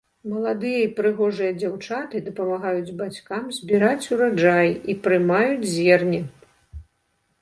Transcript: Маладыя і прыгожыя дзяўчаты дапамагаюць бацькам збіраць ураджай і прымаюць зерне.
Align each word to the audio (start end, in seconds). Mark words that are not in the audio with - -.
Маладыя 0.31 0.77
і 0.83 0.87
прыгожыя 0.99 1.51
дзяўчаты 1.59 2.21
дапамагаюць 2.31 2.95
бацькам 3.03 3.43
збіраць 3.61 4.09
ураджай 4.15 4.69
і 4.95 4.99
прымаюць 5.07 5.71
зерне. 5.77 6.21